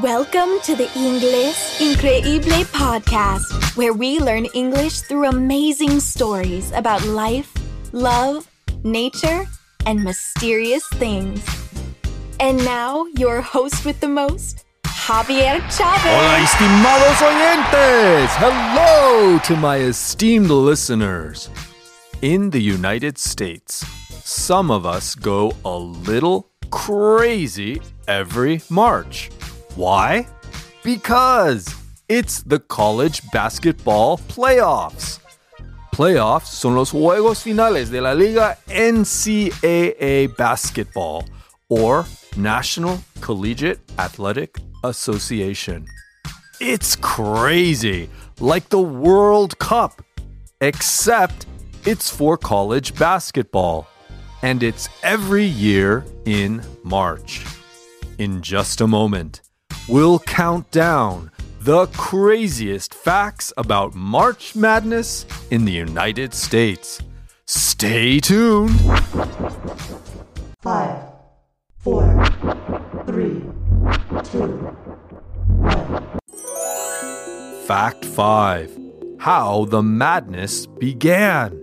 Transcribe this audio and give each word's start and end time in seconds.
Welcome 0.00 0.58
to 0.62 0.74
the 0.74 0.86
Inglés 0.94 1.76
Increíble 1.78 2.64
podcast, 2.72 3.76
where 3.76 3.92
we 3.92 4.20
learn 4.20 4.46
English 4.54 5.02
through 5.02 5.26
amazing 5.26 6.00
stories 6.00 6.72
about 6.72 7.04
life, 7.04 7.52
love, 7.92 8.48
nature, 8.84 9.44
and 9.84 10.02
mysterious 10.02 10.88
things. 10.94 11.44
And 12.40 12.56
now, 12.64 13.04
your 13.18 13.42
host 13.42 13.84
with 13.84 14.00
the 14.00 14.08
most, 14.08 14.64
Javier 14.86 15.60
Chavez. 15.68 16.08
Hola, 16.08 16.38
estimados 16.40 17.20
oyentes! 17.20 18.30
Hello 18.40 19.38
to 19.40 19.56
my 19.56 19.76
esteemed 19.76 20.48
listeners. 20.48 21.50
In 22.22 22.48
the 22.48 22.62
United 22.62 23.18
States, 23.18 23.84
some 24.24 24.70
of 24.70 24.86
us 24.86 25.14
go 25.14 25.52
a 25.66 25.76
little 25.76 26.48
crazy 26.70 27.82
every 28.08 28.62
March. 28.70 29.28
Why? 29.74 30.26
Because 30.82 31.74
it's 32.08 32.42
the 32.42 32.58
college 32.58 33.22
basketball 33.30 34.18
playoffs. 34.18 35.18
Playoffs 35.94 36.46
son 36.46 36.74
los 36.74 36.90
juegos 36.90 37.42
finales 37.42 37.90
de 37.90 38.00
la 38.00 38.12
Liga 38.12 38.58
NCAA 38.68 40.36
Basketball 40.36 41.24
or 41.70 42.04
National 42.36 42.98
Collegiate 43.22 43.78
Athletic 43.98 44.58
Association. 44.84 45.86
It's 46.60 46.96
crazy, 46.96 48.10
like 48.40 48.68
the 48.68 48.80
World 48.80 49.58
Cup, 49.58 50.02
except 50.60 51.46
it's 51.86 52.10
for 52.10 52.36
college 52.36 52.94
basketball, 52.94 53.86
and 54.42 54.62
it's 54.62 54.88
every 55.02 55.44
year 55.46 56.04
in 56.26 56.62
March. 56.84 57.44
In 58.18 58.42
just 58.42 58.80
a 58.80 58.86
moment, 58.86 59.40
we'll 59.88 60.18
count 60.20 60.70
down 60.70 61.30
the 61.60 61.86
craziest 61.88 62.94
facts 62.94 63.52
about 63.56 63.94
March 63.94 64.54
Madness 64.54 65.26
in 65.50 65.64
the 65.64 65.72
United 65.72 66.34
States. 66.34 67.00
Stay 67.46 68.18
tuned. 68.18 68.78
Five, 70.60 71.02
four, 71.78 72.02
three, 73.06 73.42
two, 74.24 74.74
one. 75.58 76.02
Fact 77.66 78.04
5 78.04 78.78
How 79.18 79.66
the 79.66 79.82
madness 79.82 80.66
began. 80.66 81.58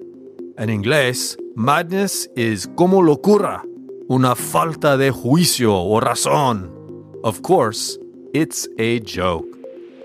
En 0.58 0.70
inglés, 0.70 1.38
madness 1.56 2.28
is 2.36 2.68
como 2.76 3.02
locura, 3.02 3.64
una 4.10 4.36
falta 4.36 4.98
de 4.98 5.12
juicio 5.12 5.74
o 5.74 6.00
razón. 6.00 6.72
Of 7.24 7.42
course, 7.42 7.98
it's 8.34 8.68
a 8.78 9.00
joke 9.00 9.48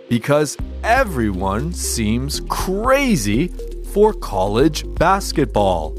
because 0.08 0.56
everyone 0.82 1.72
seems 1.72 2.40
crazy 2.48 3.48
for 3.92 4.12
college 4.12 4.84
basketball. 4.94 5.96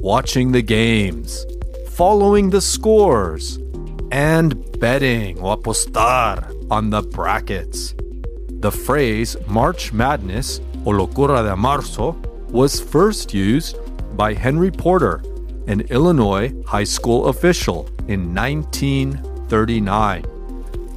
Watching 0.00 0.52
the 0.52 0.60
games, 0.60 1.46
following 1.88 2.50
the 2.50 2.60
scores, 2.60 3.58
and 4.12 4.78
betting 4.78 5.38
or 5.38 5.56
apostar 5.56 6.70
on 6.70 6.90
the 6.90 7.02
brackets. 7.02 7.94
The 8.60 8.70
phrase 8.70 9.36
March 9.46 9.92
Madness 9.92 10.60
o 10.84 10.90
Locura 10.90 11.42
de 11.42 11.56
Marzo 11.56 12.12
was 12.50 12.80
first 12.80 13.32
used 13.32 13.78
by 14.16 14.34
Henry 14.34 14.70
Porter, 14.70 15.22
an 15.66 15.80
Illinois 15.88 16.52
high 16.66 16.84
school 16.84 17.28
official, 17.28 17.88
in 18.06 18.34
1939. 18.34 20.33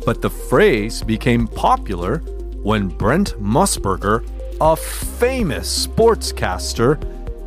But 0.08 0.22
the 0.22 0.30
phrase 0.30 1.04
became 1.04 1.50
popular 1.50 2.20
when 2.64 2.88
Brent 2.88 3.34
Musburger, 3.42 4.26
a 4.62 4.74
famous 4.74 5.86
sportscaster, 5.86 6.96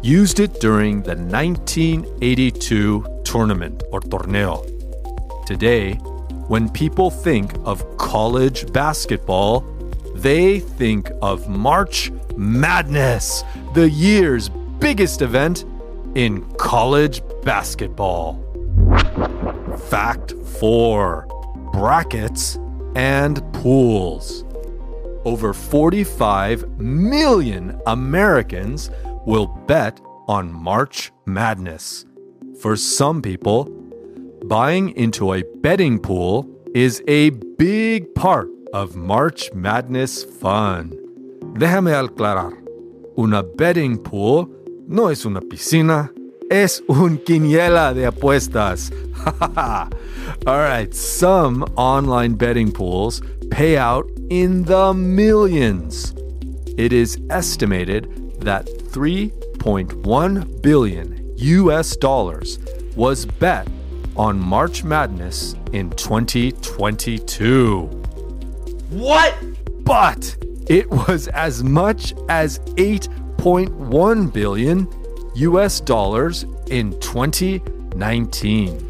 used 0.02 0.40
it 0.40 0.60
during 0.60 1.00
the 1.00 1.16
1982 1.16 3.22
tournament 3.24 3.82
or 3.90 4.00
torneo. 4.00 4.60
Today, 5.46 5.94
when 6.48 6.68
people 6.68 7.10
think 7.10 7.54
of 7.64 7.96
college 7.96 8.70
basketball, 8.74 9.60
they 10.16 10.60
think 10.60 11.10
of 11.22 11.48
March 11.48 12.12
Madness, 12.36 13.42
the 13.72 13.88
year's 13.88 14.50
biggest 14.78 15.22
event 15.22 15.64
in 16.14 16.44
college 16.58 17.22
basketball. 17.42 18.38
Fact 19.88 20.34
4 20.60 21.39
Brackets 21.72 22.58
and 22.94 23.40
Pools. 23.52 24.44
Over 25.24 25.52
45 25.52 26.78
million 26.78 27.80
Americans 27.86 28.90
will 29.26 29.46
bet 29.66 30.00
on 30.28 30.52
March 30.52 31.12
Madness. 31.26 32.06
For 32.60 32.76
some 32.76 33.22
people, 33.22 33.64
buying 34.46 34.90
into 34.96 35.34
a 35.34 35.42
betting 35.62 35.98
pool 35.98 36.48
is 36.74 37.02
a 37.08 37.30
big 37.58 38.14
part 38.14 38.48
of 38.72 38.96
March 38.96 39.52
Madness 39.52 40.24
fun. 40.24 40.92
Déjame 41.54 41.92
aclarar. 41.92 42.52
Una 43.18 43.42
betting 43.42 43.98
pool 43.98 44.48
no 44.88 45.08
es 45.08 45.24
una 45.24 45.40
piscina, 45.40 46.10
es 46.50 46.82
un 46.88 47.18
quiniela 47.18 47.94
de 47.94 48.10
apuestas. 48.10 48.90
All 50.46 50.58
right, 50.58 50.92
some 50.94 51.62
online 51.76 52.34
betting 52.34 52.72
pools 52.72 53.22
pay 53.50 53.76
out 53.76 54.10
in 54.30 54.64
the 54.64 54.92
millions. 54.92 56.12
It 56.76 56.92
is 56.92 57.18
estimated 57.30 58.40
that 58.40 58.66
3.1 58.66 60.62
billion 60.62 61.34
US 61.36 61.96
dollars 61.96 62.58
was 62.96 63.26
bet 63.26 63.68
on 64.16 64.40
March 64.40 64.82
Madness 64.82 65.54
in 65.72 65.90
2022. 65.90 67.82
What? 68.90 69.34
But 69.84 70.36
it 70.68 70.90
was 70.90 71.28
as 71.28 71.62
much 71.62 72.12
as 72.28 72.58
8.1 72.76 74.32
billion 74.32 74.88
US 75.34 75.80
dollars 75.80 76.44
in 76.70 76.98
2019. 76.98 78.86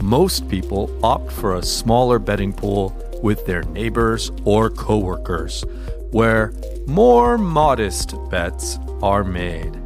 Most 0.00 0.48
people 0.48 0.88
opt 1.04 1.32
for 1.32 1.56
a 1.56 1.62
smaller 1.62 2.20
betting 2.20 2.52
pool 2.52 2.94
with 3.22 3.44
their 3.44 3.62
neighbors 3.64 4.30
or 4.44 4.70
coworkers, 4.70 5.64
where 6.12 6.52
more 6.86 7.38
modest 7.38 8.14
bets 8.30 8.78
are 9.02 9.24
made, 9.24 9.76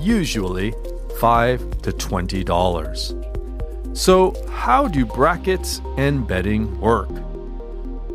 usually 0.00 0.74
5 1.20 1.82
to 1.82 1.92
20 1.92 2.42
dollars. 2.42 3.14
So, 3.92 4.34
how 4.50 4.88
do 4.88 5.06
brackets 5.06 5.80
and 5.96 6.26
betting 6.26 6.80
work? 6.80 7.10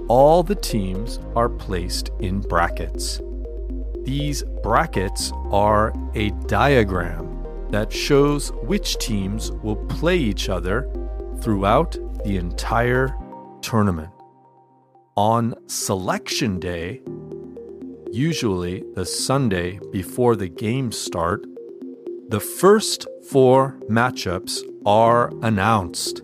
All 0.09 0.43
the 0.43 0.55
teams 0.55 1.19
are 1.35 1.49
placed 1.49 2.11
in 2.19 2.41
brackets. 2.41 3.21
These 4.03 4.43
brackets 4.61 5.31
are 5.49 5.93
a 6.13 6.31
diagram 6.47 7.69
that 7.69 7.91
shows 7.91 8.51
which 8.63 8.97
teams 8.97 9.51
will 9.63 9.77
play 9.77 10.17
each 10.17 10.49
other 10.49 10.89
throughout 11.39 11.97
the 12.25 12.35
entire 12.35 13.15
tournament. 13.61 14.09
On 15.15 15.55
selection 15.67 16.59
day, 16.59 17.01
usually 18.11 18.83
the 18.93 19.05
Sunday 19.05 19.79
before 19.93 20.35
the 20.35 20.49
games 20.49 20.97
start, 20.97 21.45
the 22.27 22.41
first 22.41 23.07
four 23.29 23.79
matchups 23.89 24.59
are 24.85 25.31
announced. 25.41 26.21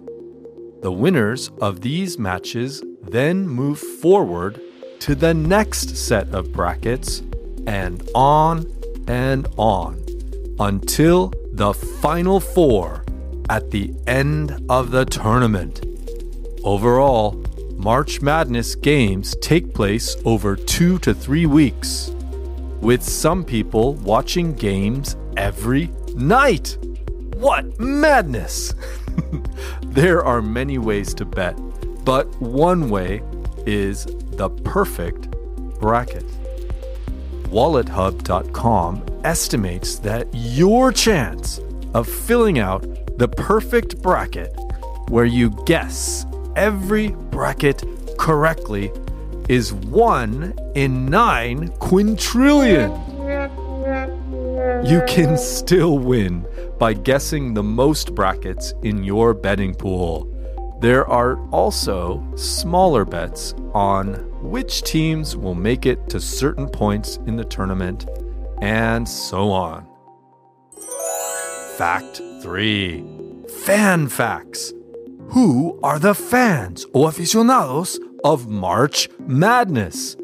The 0.82 0.92
winners 0.92 1.50
of 1.62 1.80
these 1.80 2.20
matches 2.20 2.84
then 3.04 3.48
move 3.48 3.80
forward 3.80 4.60
to 5.00 5.16
the 5.16 5.34
next 5.34 5.96
set 5.96 6.28
of 6.34 6.52
brackets 6.52 7.22
and 7.70 8.10
on 8.16 8.66
and 9.08 9.48
on 9.56 10.04
until 10.60 11.32
the 11.52 11.72
final 11.72 12.40
four 12.40 13.06
at 13.48 13.70
the 13.70 13.94
end 14.08 14.60
of 14.70 14.90
the 14.90 15.06
tournament. 15.06 15.86
Overall, 16.64 17.34
March 17.78 18.22
Madness 18.22 18.74
games 18.74 19.36
take 19.42 19.72
place 19.76 20.16
over 20.26 20.56
two 20.56 20.98
to 21.00 21.14
three 21.14 21.46
weeks, 21.46 22.10
with 22.82 23.04
some 23.04 23.44
people 23.44 23.94
watching 23.96 24.56
games 24.56 25.16
every 25.38 25.92
night. 26.16 26.76
What 27.36 27.80
madness! 27.80 28.74
there 29.84 30.26
are 30.26 30.42
many 30.42 30.80
ways 30.80 31.14
to 31.14 31.26
bet, 31.26 31.56
but 32.04 32.26
one 32.42 32.90
way 32.90 33.22
is 33.68 34.06
the 34.06 34.50
perfect 34.50 35.30
bracket. 35.80 36.26
WalletHub.com 37.52 39.04
estimates 39.24 39.98
that 40.00 40.28
your 40.34 40.92
chance 40.92 41.60
of 41.94 42.08
filling 42.08 42.60
out 42.60 42.86
the 43.18 43.28
perfect 43.28 44.02
bracket, 44.02 44.54
where 45.10 45.26
you 45.26 45.50
guess 45.66 46.26
every 46.56 47.10
bracket 47.32 47.84
correctly 48.18 48.92
is 49.48 49.74
1 49.74 50.54
in 50.76 51.08
9 51.08 51.70
quintillion. 51.80 53.10
You 54.88 55.02
can 55.08 55.38
still 55.38 55.98
win 55.98 56.46
by 56.78 56.94
guessing 56.94 57.54
the 57.54 57.64
most 57.64 58.14
brackets 58.14 58.74
in 58.84 59.04
your 59.04 59.34
betting 59.34 59.74
pool. 59.74 60.28
There 60.82 61.06
are 61.08 61.38
also 61.50 62.24
smaller 62.36 63.04
bets 63.06 63.54
on 63.74 64.29
which 64.42 64.82
teams 64.84 65.36
will 65.36 65.56
make 65.56 65.86
it 65.86 66.10
to 66.10 66.20
certain 66.20 66.68
points 66.68 67.18
in 67.28 67.36
the 67.36 67.44
tournament, 67.44 68.08
and 68.62 69.08
so 69.08 69.52
on. 69.52 69.88
Fact 71.78 72.22
3 72.42 73.06
Fan 73.66 74.08
facts. 74.08 74.74
Who 75.30 75.80
are 75.84 76.00
the 76.00 76.16
fans 76.16 76.86
o 76.94 77.08
aficionados 77.08 78.00
of 78.24 78.48
March 78.48 79.10
Madness? 79.20 80.16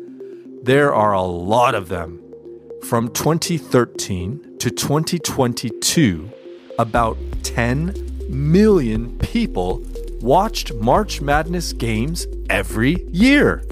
There 0.63 0.93
are 0.93 1.13
a 1.13 1.21
lot 1.21 1.75
of 1.75 1.89
them. 1.89 2.21
From 2.83 3.09
2013 3.09 4.57
to 4.59 4.69
2022, 4.71 6.29
about 6.79 7.17
10 7.43 8.27
million 8.29 9.17
people 9.19 9.83
watched 10.21 10.73
March 10.75 11.21
Madness 11.21 11.73
games 11.73 12.25
every 12.49 13.05
year. 13.11 13.63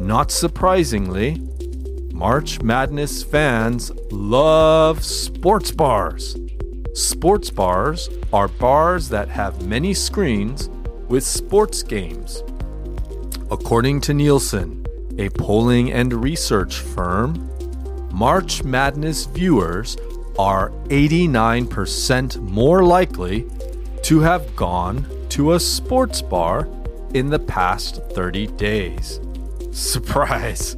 Not 0.00 0.30
surprisingly, 0.30 1.42
March 2.10 2.62
Madness 2.62 3.22
fans 3.22 3.92
love 4.10 5.04
sports 5.04 5.72
bars. 5.72 6.38
Sports 6.94 7.50
bars 7.50 8.08
are 8.32 8.48
bars 8.48 9.10
that 9.10 9.28
have 9.28 9.66
many 9.66 9.92
screens 9.92 10.70
with 11.10 11.22
sports 11.22 11.82
games. 11.82 12.42
According 13.50 14.00
to 14.00 14.14
Nielsen, 14.14 14.86
a 15.18 15.28
polling 15.28 15.92
and 15.92 16.24
research 16.24 16.78
firm, 16.78 17.50
March 18.10 18.64
Madness 18.64 19.26
viewers 19.26 19.98
are 20.38 20.70
89% 20.88 22.40
more 22.40 22.84
likely 22.84 23.46
to 24.04 24.20
have 24.20 24.56
gone 24.56 25.06
to 25.28 25.52
a 25.52 25.60
sports 25.60 26.22
bar 26.22 26.66
in 27.12 27.28
the 27.28 27.38
past 27.38 28.00
30 28.14 28.46
days. 28.46 29.20
Surprise! 29.72 30.76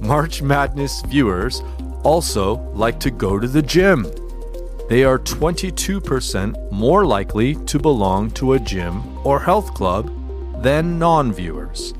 March 0.00 0.42
Madness 0.42 1.02
viewers 1.02 1.62
also 2.02 2.56
like 2.72 3.00
to 3.00 3.10
go 3.10 3.38
to 3.38 3.48
the 3.48 3.62
gym. 3.62 4.06
They 4.88 5.02
are 5.02 5.18
22% 5.18 6.70
more 6.70 7.06
likely 7.06 7.54
to 7.66 7.78
belong 7.78 8.30
to 8.32 8.52
a 8.52 8.58
gym 8.58 9.02
or 9.26 9.40
health 9.40 9.72
club 9.74 10.12
than 10.62 10.98
non 10.98 11.32
viewers. 11.32 11.94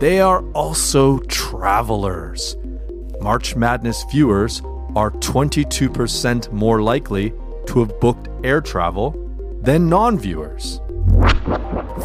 They 0.00 0.20
are 0.20 0.42
also 0.52 1.18
travelers. 1.20 2.56
March 3.20 3.54
Madness 3.54 4.04
viewers 4.10 4.60
are 4.96 5.12
22% 5.12 6.52
more 6.52 6.82
likely 6.82 7.32
to 7.66 7.80
have 7.80 8.00
booked 8.00 8.28
air 8.44 8.60
travel 8.60 9.12
than 9.62 9.88
non 9.88 10.18
viewers. 10.18 10.80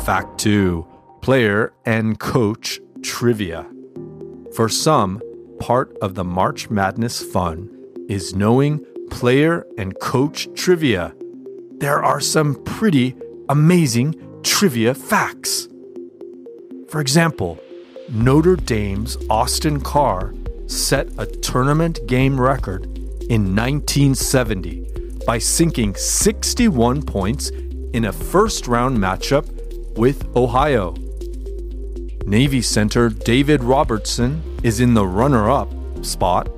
Fact 0.06 0.40
2 0.40 0.86
Player 1.22 1.74
and 1.86 2.20
Coach 2.20 2.80
Trivia. 3.04 3.68
For 4.56 4.70
some, 4.70 5.22
part 5.60 5.98
of 6.02 6.16
the 6.16 6.24
March 6.24 6.70
Madness 6.70 7.22
fun 7.22 7.70
is 8.10 8.36
knowing 8.36 8.86
player 9.10 9.66
and 9.78 9.98
coach 10.00 10.48
trivia. 10.56 11.14
There 11.80 12.04
are 12.04 12.20
some 12.20 12.56
pretty 12.64 13.16
amazing 13.48 14.16
trivia 14.44 14.94
facts. 14.94 15.68
For 16.90 17.02
example, 17.02 17.60
Notre 18.10 18.56
Dame's 18.56 19.18
Austin 19.30 19.80
Carr 19.82 20.34
set 20.68 21.08
a 21.18 21.26
tournament 21.26 22.00
game 22.08 22.40
record 22.40 22.86
in 23.30 23.56
1970 23.56 24.88
by 25.26 25.38
sinking 25.38 25.96
61 25.96 27.04
points 27.04 27.50
in 27.94 28.06
a 28.06 28.12
first 28.12 28.68
round 28.68 28.98
matchup 28.98 29.48
with 29.98 30.26
Ohio. 30.36 30.96
Navy 32.26 32.62
center 32.62 33.10
David 33.10 33.64
Robinson 33.64 34.44
is 34.64 34.80
in 34.80 34.94
the 34.94 35.06
runner 35.06 35.50
up 35.50 35.70
spot 36.06 36.50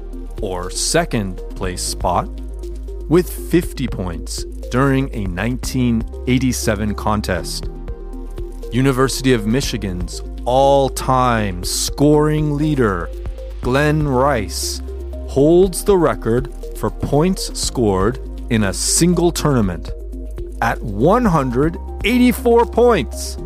or 0.42 0.70
second 0.70 1.38
place 1.56 1.82
spot 1.82 2.28
with 3.10 3.30
50 3.52 3.88
points 3.88 4.44
during 4.72 5.06
a 5.14 5.26
1987 5.26 6.96
contest. 6.96 7.70
University 8.72 9.34
of 9.34 9.46
Michigan's 9.46 10.22
all 10.46 10.90
time 10.90 11.64
scoring 11.64 12.56
leader, 12.56 13.10
Glen 13.62 14.08
Rice, 14.08 14.82
holds 15.28 15.84
the 15.84 15.98
record 15.98 16.54
for 16.78 16.90
points 16.90 17.58
scored 17.60 18.20
in 18.50 18.64
a 18.64 18.74
single 18.74 19.32
tournament 19.32 19.90
at 20.62 20.82
184 20.82 22.66
points. 22.66 23.38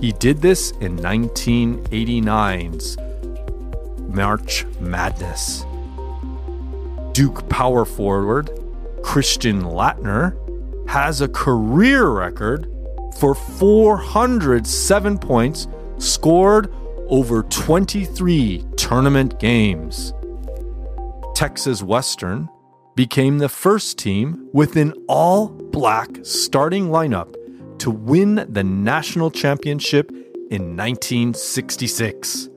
He 0.00 0.12
did 0.12 0.42
this 0.42 0.72
in 0.72 0.98
1989's 0.98 2.98
March 4.14 4.64
Madness. 4.80 5.64
Duke 7.12 7.48
power 7.48 7.84
forward 7.84 8.50
Christian 9.02 9.62
Laettner 9.62 10.36
has 10.88 11.20
a 11.20 11.28
career 11.28 12.08
record 12.08 12.70
for 13.18 13.34
407 13.34 15.18
points 15.18 15.66
scored 15.98 16.72
over 17.08 17.42
23 17.44 18.64
tournament 18.76 19.38
games. 19.40 20.12
Texas 21.34 21.82
Western 21.82 22.48
became 22.94 23.38
the 23.38 23.48
first 23.48 23.98
team 23.98 24.48
with 24.52 24.76
an 24.76 24.92
all 25.08 25.48
black 25.48 26.08
starting 26.22 26.88
lineup 26.88 27.34
to 27.78 27.90
win 27.90 28.46
the 28.48 28.64
national 28.64 29.30
championship 29.30 30.10
in 30.50 30.76
1966. 30.76 32.48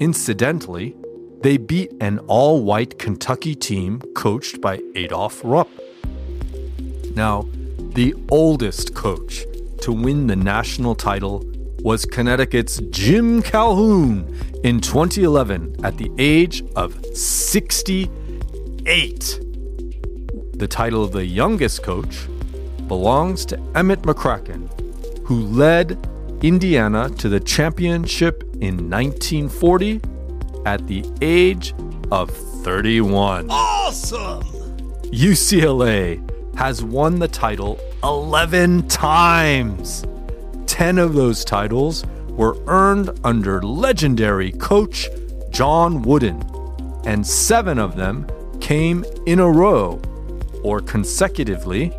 Incidentally, 0.00 0.96
they 1.42 1.56
beat 1.56 1.92
an 2.00 2.18
all 2.20 2.62
white 2.62 2.98
Kentucky 2.98 3.54
team 3.54 4.00
coached 4.14 4.60
by 4.60 4.80
Adolph 4.94 5.40
Rupp. 5.44 5.70
Now, 7.14 7.48
the 7.94 8.14
oldest 8.30 8.94
coach 8.94 9.44
to 9.82 9.92
win 9.92 10.26
the 10.26 10.36
national 10.36 10.94
title 10.94 11.44
was 11.82 12.04
Connecticut's 12.04 12.80
Jim 12.90 13.40
Calhoun 13.42 14.26
in 14.62 14.80
2011 14.80 15.76
at 15.82 15.96
the 15.96 16.10
age 16.18 16.62
of 16.76 17.02
68. 17.16 18.10
The 20.52 20.68
title 20.68 21.02
of 21.02 21.12
the 21.12 21.24
youngest 21.24 21.82
coach 21.82 22.28
belongs 22.90 23.46
to 23.46 23.56
Emmett 23.76 24.02
McCracken, 24.02 24.68
who 25.24 25.42
led 25.42 25.96
Indiana 26.42 27.08
to 27.08 27.28
the 27.28 27.38
championship 27.38 28.42
in 28.54 28.90
1940 28.90 30.00
at 30.66 30.84
the 30.88 31.04
age 31.22 31.72
of 32.10 32.32
31. 32.64 33.48
Awesome! 33.48 34.42
UCLA 35.04 36.18
has 36.58 36.82
won 36.82 37.20
the 37.20 37.28
title 37.28 37.78
11 38.02 38.88
times. 38.88 40.04
10 40.66 40.98
of 40.98 41.14
those 41.14 41.44
titles 41.44 42.04
were 42.30 42.56
earned 42.66 43.16
under 43.22 43.62
legendary 43.62 44.50
coach 44.50 45.08
John 45.50 46.02
Wooden, 46.02 46.42
and 47.04 47.24
7 47.24 47.78
of 47.78 47.94
them 47.94 48.26
came 48.58 49.04
in 49.26 49.38
a 49.38 49.48
row 49.48 50.00
or 50.64 50.80
consecutively 50.80 51.92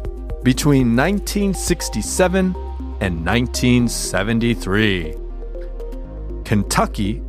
between 0.43 0.95
1967 0.95 2.55
and 2.99 3.25
1973. 3.25 5.15
Kentucky 6.45 7.21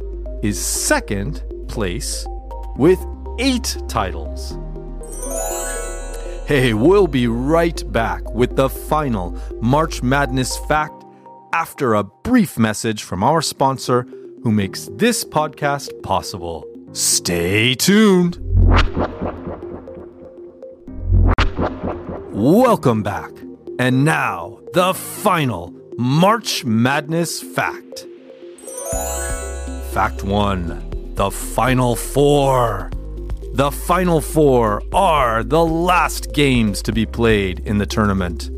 is 0.42 0.62
second 0.62 1.42
place 1.68 2.26
with 2.76 2.98
eight 3.38 3.76
titles. 3.88 4.58
Hey, 6.46 6.74
we'll 6.74 7.06
be 7.06 7.28
right 7.28 7.82
back 7.92 8.28
with 8.34 8.56
the 8.56 8.68
final 8.68 9.38
March 9.60 10.02
Madness 10.02 10.58
fact 10.66 11.04
after 11.52 11.94
a 11.94 12.02
brief 12.04 12.58
message 12.58 13.04
from 13.04 13.22
our 13.22 13.40
sponsor 13.40 14.06
who 14.42 14.50
makes 14.50 14.88
this 14.92 15.24
podcast 15.24 16.02
possible. 16.02 16.66
Stay 16.92 17.74
tuned. 17.74 18.38
Welcome 22.44 23.04
back. 23.04 23.30
And 23.78 24.04
now, 24.04 24.58
the 24.72 24.94
final 24.94 25.72
March 25.96 26.64
Madness 26.64 27.40
fact. 27.40 28.04
Fact 29.92 30.24
1 30.24 31.14
The 31.14 31.30
Final 31.30 31.94
Four. 31.94 32.90
The 33.52 33.70
Final 33.70 34.20
Four 34.20 34.82
are 34.92 35.44
the 35.44 35.64
last 35.64 36.32
games 36.32 36.82
to 36.82 36.92
be 36.92 37.06
played 37.06 37.60
in 37.60 37.78
the 37.78 37.86
tournament. 37.86 38.48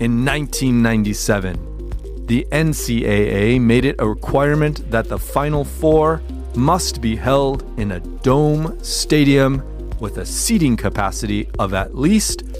In 0.00 0.24
1997, 0.24 2.24
the 2.24 2.46
NCAA 2.52 3.60
made 3.60 3.84
it 3.84 3.96
a 3.98 4.08
requirement 4.08 4.90
that 4.90 5.10
the 5.10 5.18
Final 5.18 5.66
Four 5.66 6.22
must 6.54 7.02
be 7.02 7.16
held 7.16 7.64
in 7.78 7.92
a 7.92 8.00
dome 8.00 8.82
stadium 8.82 9.62
with 10.00 10.16
a 10.16 10.24
seating 10.24 10.74
capacity 10.74 11.50
of 11.58 11.74
at 11.74 11.94
least 11.94 12.53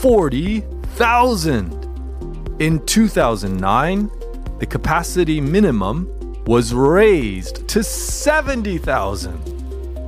40,000. 0.00 2.60
In 2.60 2.84
2009, 2.84 4.10
the 4.58 4.66
capacity 4.66 5.40
minimum 5.40 6.44
was 6.44 6.74
raised 6.74 7.66
to 7.68 7.82
70,000. 7.82 9.32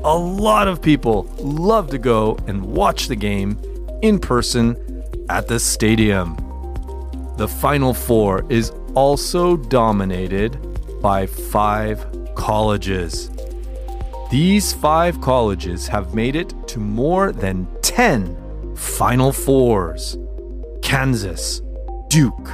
A 0.04 0.14
lot 0.14 0.68
of 0.68 0.83
people 0.83 1.23
love 1.38 1.88
to 1.90 1.99
go 1.99 2.37
and 2.47 2.62
watch 2.62 3.09
the 3.09 3.16
game 3.16 3.59
in 4.02 4.18
person 4.18 4.76
at 5.30 5.49
the 5.49 5.59
stadium. 5.59 6.37
The 7.37 7.49
Final 7.49 7.95
Four 7.95 8.45
is 8.50 8.73
also 8.95 9.57
dominated 9.57 10.59
by 11.00 11.25
five 11.26 12.07
colleges. 12.35 13.30
These 14.30 14.75
five 14.75 15.23
colleges 15.23 15.88
have 15.88 16.14
made 16.14 16.37
it 16.37 16.52
to 16.68 16.78
more 16.78 17.33
than 17.33 17.66
10 17.83 18.48
Final 18.78 19.32
Fours 19.32 20.16
Kansas, 20.82 21.61
Duke, 22.08 22.50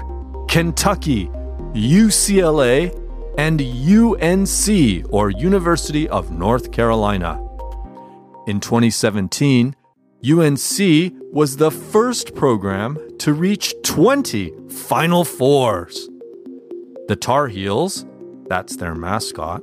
Kentucky, 0.48 1.26
UCLA, 1.74 2.90
and 3.36 3.60
UNC, 3.60 5.04
or 5.12 5.30
University 5.30 6.08
of 6.08 6.30
North 6.30 6.72
Carolina. 6.72 7.38
In 8.46 8.58
2017, 8.58 9.76
UNC 10.24 11.12
was 11.30 11.58
the 11.58 11.70
first 11.70 12.34
program 12.34 12.98
to 13.18 13.34
reach 13.34 13.74
20 13.84 14.50
Final 14.70 15.24
Fours. 15.24 16.08
The 17.08 17.16
Tar 17.16 17.48
Heels, 17.48 18.06
that's 18.48 18.76
their 18.76 18.94
mascot, 18.94 19.62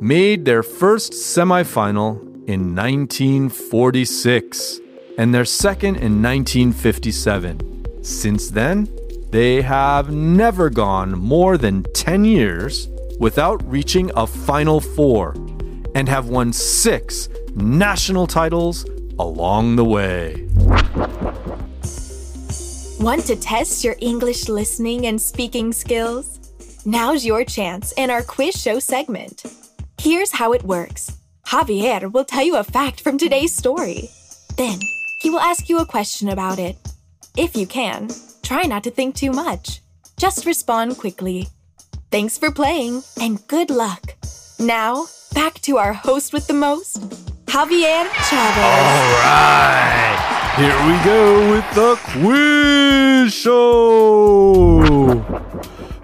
made 0.00 0.44
their 0.44 0.62
first 0.62 1.12
semifinal 1.12 2.20
in 2.46 2.76
1946 2.76 4.80
and 5.18 5.34
their 5.34 5.44
second 5.44 5.96
in 5.96 6.22
1957. 6.22 8.04
Since 8.04 8.50
then, 8.50 8.88
they 9.30 9.60
have 9.60 10.10
never 10.10 10.70
gone 10.70 11.10
more 11.18 11.58
than 11.58 11.82
10 11.92 12.24
years 12.24 12.88
without 13.18 13.62
reaching 13.68 14.10
a 14.16 14.26
Final 14.26 14.80
Four 14.80 15.34
and 15.94 16.08
have 16.08 16.28
won 16.28 16.52
six 16.52 17.28
national 17.54 18.26
titles 18.26 18.86
along 19.18 19.76
the 19.76 19.84
way. 19.84 20.46
Want 23.00 23.26
to 23.26 23.36
test 23.36 23.84
your 23.84 23.96
English 24.00 24.48
listening 24.48 25.06
and 25.06 25.20
speaking 25.20 25.72
skills? 25.72 26.38
Now's 26.86 27.24
your 27.24 27.44
chance 27.44 27.92
in 27.92 28.10
our 28.10 28.22
quiz 28.22 28.54
show 28.60 28.78
segment. 28.78 29.42
Here's 30.00 30.32
how 30.32 30.52
it 30.52 30.62
works 30.62 31.16
Javier 31.46 32.10
will 32.12 32.24
tell 32.24 32.44
you 32.44 32.56
a 32.56 32.64
fact 32.64 33.00
from 33.00 33.18
today's 33.18 33.54
story. 33.54 34.10
Then, 34.56 34.78
he 35.20 35.30
will 35.30 35.40
ask 35.40 35.68
you 35.68 35.78
a 35.78 35.86
question 35.86 36.28
about 36.28 36.58
it. 36.58 36.76
If 37.36 37.56
you 37.56 37.66
can, 37.66 38.08
try 38.42 38.62
not 38.62 38.84
to 38.84 38.90
think 38.90 39.14
too 39.14 39.32
much. 39.32 39.80
Just 40.16 40.46
respond 40.46 40.96
quickly. 40.96 41.48
Thanks 42.10 42.38
for 42.38 42.50
playing 42.50 43.02
and 43.20 43.46
good 43.48 43.70
luck. 43.70 44.14
Now, 44.58 45.06
back 45.34 45.54
to 45.62 45.76
our 45.76 45.92
host 45.92 46.32
with 46.32 46.46
the 46.46 46.54
most, 46.54 47.00
Javier 47.46 48.08
Chavez. 48.28 48.64
All 48.64 49.12
right, 49.22 50.54
here 50.56 50.78
we 50.86 51.04
go 51.04 51.50
with 51.50 51.74
the 51.74 51.96
quiz 52.12 53.32
show. 53.32 54.78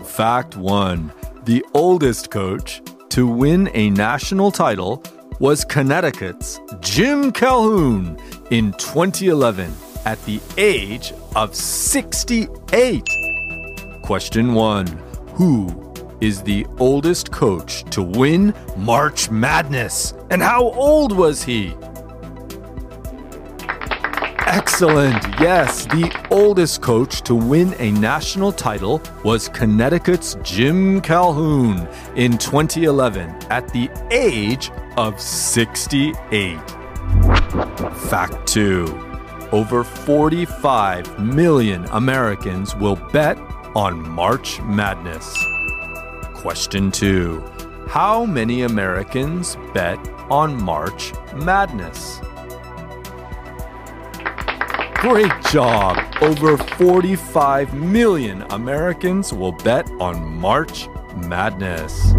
Fact 0.04 0.56
one 0.56 1.12
The 1.44 1.64
oldest 1.74 2.30
coach 2.30 2.82
to 3.10 3.26
win 3.26 3.70
a 3.74 3.90
national 3.90 4.50
title 4.50 5.02
was 5.40 5.64
Connecticut's 5.64 6.60
Jim 6.80 7.32
Calhoun 7.32 8.16
in 8.50 8.72
2011 8.72 9.72
at 10.04 10.22
the 10.24 10.40
age 10.56 11.12
of 11.34 11.54
68. 11.54 13.08
Question 14.02 14.54
one 14.54 14.86
Who 15.34 15.92
is 16.20 16.42
the 16.42 16.66
oldest 16.78 17.30
coach 17.30 17.84
to 17.90 18.02
win 18.02 18.54
March 18.76 19.30
Madness? 19.30 20.14
And 20.30 20.42
how 20.42 20.70
old 20.72 21.16
was 21.16 21.42
he? 21.42 21.74
Excellent. 24.46 25.20
Yes, 25.40 25.86
the 25.86 26.14
oldest 26.30 26.80
coach 26.80 27.22
to 27.22 27.34
win 27.34 27.74
a 27.80 27.90
national 27.90 28.52
title 28.52 29.02
was 29.24 29.48
Connecticut's 29.48 30.36
Jim 30.42 31.00
Calhoun 31.00 31.88
in 32.14 32.38
2011 32.38 33.30
at 33.50 33.68
the 33.72 33.90
age 34.12 34.70
of 34.96 35.20
68. 35.20 36.58
Fact 38.10 38.46
2. 38.48 38.86
Over 39.52 39.84
45 39.84 41.20
million 41.20 41.84
Americans 41.92 42.74
will 42.74 42.96
bet 43.12 43.38
on 43.76 44.00
March 44.08 44.60
Madness. 44.62 45.36
Question 46.34 46.90
2. 46.90 47.42
How 47.86 48.24
many 48.24 48.62
Americans 48.62 49.56
bet 49.72 49.98
on 50.30 50.60
March 50.60 51.12
Madness? 51.34 52.20
Great 54.96 55.32
job! 55.50 55.98
Over 56.22 56.56
45 56.56 57.74
million 57.74 58.42
Americans 58.50 59.32
will 59.32 59.52
bet 59.52 59.88
on 60.00 60.20
March 60.40 60.88
Madness. 61.28 62.14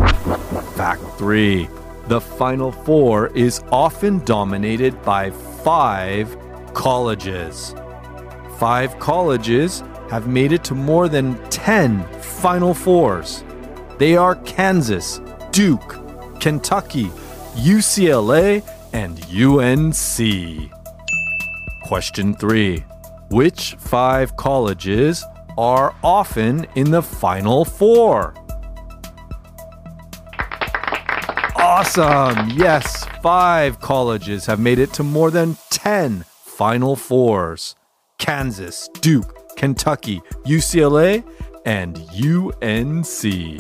Fact 0.75 1.01
3. 1.17 1.67
The 2.07 2.21
Final 2.21 2.71
Four 2.71 3.27
is 3.35 3.63
often 3.71 4.23
dominated 4.25 5.01
by 5.01 5.31
five 5.31 6.37
colleges. 6.75 7.73
Five 8.59 8.99
colleges 8.99 9.81
have 10.11 10.27
made 10.27 10.51
it 10.51 10.63
to 10.65 10.75
more 10.75 11.09
than 11.09 11.35
10 11.49 12.03
Final 12.21 12.75
Fours. 12.75 13.43
They 13.97 14.15
are 14.15 14.35
Kansas, 14.35 15.19
Duke, 15.51 15.97
Kentucky, 16.39 17.05
UCLA, 17.55 18.61
and 18.93 19.19
UNC. 19.33 20.71
Question 21.87 22.35
3. 22.35 22.83
Which 23.31 23.73
five 23.79 24.37
colleges 24.37 25.25
are 25.57 25.95
often 26.03 26.67
in 26.75 26.91
the 26.91 27.01
Final 27.01 27.65
Four? 27.65 28.35
Awesome! 31.77 32.51
Yes, 32.51 33.05
five 33.21 33.81
colleges 33.81 34.45
have 34.45 34.61
made 34.61 34.79
it 34.79 34.93
to 34.93 35.03
more 35.03 35.29
than 35.29 35.57
10 35.71 36.23
Final 36.45 36.95
Fours 36.95 37.75
Kansas, 38.17 38.87
Duke, 39.01 39.57
Kentucky, 39.57 40.21
UCLA, 40.45 41.21
and 41.65 41.97
UNC. 42.15 43.59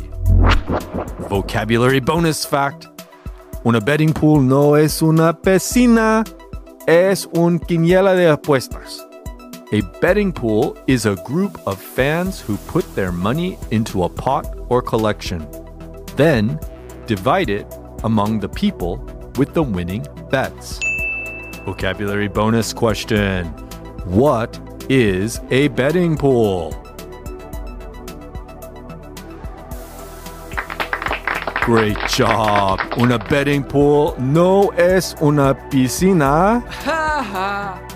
Vocabulary 1.27 1.99
bonus 1.99 2.45
fact 2.45 2.87
Una 3.65 3.81
betting 3.81 4.13
pool 4.13 4.39
no 4.39 4.75
es 4.75 5.01
una 5.01 5.33
piscina, 5.33 6.23
es 6.87 7.25
un 7.33 7.59
quiniela 7.59 8.15
de 8.15 8.33
apuestas. 8.33 9.01
A 9.73 9.81
betting 9.99 10.31
pool 10.31 10.77
is 10.87 11.05
a 11.05 11.17
group 11.25 11.59
of 11.67 11.81
fans 11.81 12.39
who 12.39 12.55
put 12.71 12.85
their 12.95 13.11
money 13.11 13.57
into 13.71 14.05
a 14.05 14.09
pot 14.09 14.45
or 14.69 14.81
collection, 14.81 15.45
then 16.15 16.57
divide 17.07 17.49
it 17.49 17.67
among 18.05 18.39
the 18.39 18.47
people 18.47 18.97
with 19.35 19.53
the 19.53 19.61
winning 19.61 20.05
bets. 20.29 20.79
Vocabulary 21.65 22.27
bonus 22.27 22.71
question 22.71 23.47
What 24.05 24.59
is 24.89 25.41
a 25.49 25.67
betting 25.69 26.15
pool? 26.15 26.71
Great 31.61 31.97
job. 32.07 32.79
Una 32.99 33.17
betting 33.17 33.63
pool 33.63 34.15
no 34.19 34.69
es 34.77 35.15
una 35.19 35.55
piscina. 35.71 36.63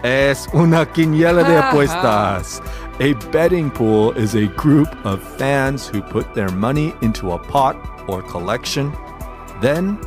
es 0.03 0.47
una 0.53 0.85
quiniela 0.87 1.43
de 1.43 1.55
apuestas. 1.55 2.59
A 2.99 3.13
betting 3.31 3.69
pool 3.69 4.11
is 4.17 4.33
a 4.33 4.47
group 4.57 4.89
of 5.05 5.21
fans 5.37 5.87
who 5.87 6.01
put 6.01 6.33
their 6.33 6.49
money 6.49 6.93
into 7.01 7.31
a 7.31 7.37
pot 7.37 7.77
or 8.09 8.23
collection, 8.23 8.91
then 9.61 9.99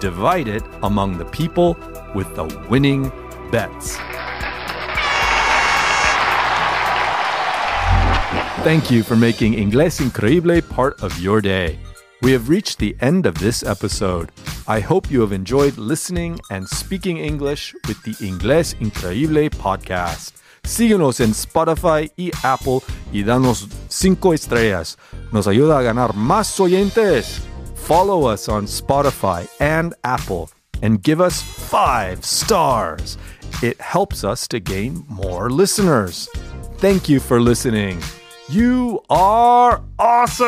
divide 0.00 0.48
it 0.48 0.62
among 0.82 1.18
the 1.18 1.24
people 1.26 1.76
with 2.14 2.34
the 2.34 2.44
winning 2.68 3.10
bets. 3.50 3.96
Thank 8.62 8.90
you 8.90 9.04
for 9.04 9.14
making 9.14 9.54
Inglés 9.54 10.00
Increíble 10.00 10.60
part 10.68 11.00
of 11.02 11.16
your 11.20 11.40
day. 11.40 11.78
We 12.22 12.32
have 12.32 12.48
reached 12.48 12.78
the 12.78 12.96
end 13.00 13.26
of 13.26 13.34
this 13.38 13.62
episode. 13.62 14.32
I 14.66 14.80
hope 14.80 15.10
you 15.10 15.20
have 15.20 15.32
enjoyed 15.32 15.78
listening 15.78 16.40
and 16.50 16.66
speaking 16.66 17.18
English 17.18 17.74
with 17.86 18.02
the 18.02 18.14
Inglés 18.24 18.74
Increíble 18.80 19.50
podcast. 19.50 20.34
Síguenos 20.64 21.20
en 21.20 21.30
Spotify 21.30 22.10
y 22.16 22.32
Apple 22.42 22.80
y 23.12 23.22
danos 23.22 23.68
5 23.88 24.34
estrellas. 24.34 24.98
Nos 25.30 25.46
ayuda 25.46 25.78
a 25.78 25.82
ganar 25.82 26.16
más 26.16 26.58
oyentes. 26.58 27.42
Follow 27.86 28.24
us 28.24 28.48
on 28.48 28.64
Spotify 28.64 29.48
and 29.60 29.94
Apple 30.02 30.50
and 30.82 31.00
give 31.00 31.20
us 31.20 31.40
5 31.40 32.24
stars. 32.24 33.16
It 33.62 33.80
helps 33.80 34.24
us 34.24 34.48
to 34.48 34.58
gain 34.58 35.04
more 35.08 35.50
listeners. 35.50 36.28
Thank 36.78 37.08
you 37.08 37.20
for 37.20 37.40
listening. 37.40 38.02
You 38.48 39.02
are 39.08 39.82
awesome! 40.00 40.46